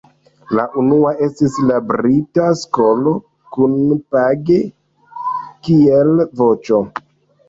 La 0.59 0.63
unua 0.83 1.09
estis 1.25 1.57
la 1.71 1.75
"brita 1.89 2.47
skolo", 2.61 3.13
kun 3.57 3.75
Page 4.15 4.57
kiel 5.69 6.25
voĉo. 6.41 6.81